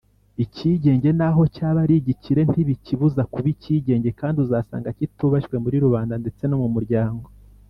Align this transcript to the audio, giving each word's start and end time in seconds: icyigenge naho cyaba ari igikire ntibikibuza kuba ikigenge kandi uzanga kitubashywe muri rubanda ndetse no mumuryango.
icyigenge 0.43 1.09
naho 1.19 1.41
cyaba 1.55 1.79
ari 1.85 1.95
igikire 1.97 2.41
ntibikibuza 2.49 3.21
kuba 3.31 3.47
ikigenge 3.55 4.09
kandi 4.19 4.37
uzanga 4.43 4.89
kitubashywe 4.97 5.55
muri 5.63 5.77
rubanda 5.83 6.13
ndetse 6.23 6.43
no 6.47 6.57
mumuryango. 6.63 7.25